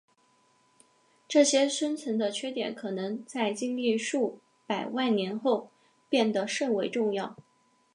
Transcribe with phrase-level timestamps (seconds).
[1.27, 5.69] 这些深层的缺点可能在经历数百万年后
[6.09, 7.35] 变得甚为重要。